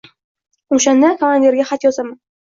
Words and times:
O‘shanda 0.77 1.11
kamandiriga 1.21 1.69
xat 1.75 1.87
yozaman. 1.91 2.19